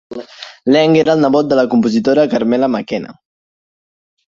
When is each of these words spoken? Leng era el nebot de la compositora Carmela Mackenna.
Leng 0.75 0.95
era 1.01 1.15
el 1.17 1.21
nebot 1.25 1.51
de 1.51 1.59
la 1.61 1.67
compositora 1.75 2.25
Carmela 2.33 2.73
Mackenna. 2.79 3.17